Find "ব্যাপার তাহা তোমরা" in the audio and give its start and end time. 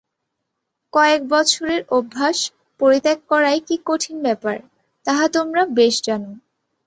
4.21-5.61